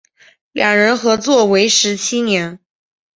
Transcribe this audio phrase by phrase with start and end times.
[0.51, 2.59] 两人合作为时七年。